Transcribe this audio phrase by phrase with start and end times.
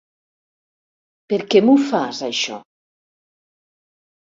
[1.33, 2.59] Per què m'ho fas, això?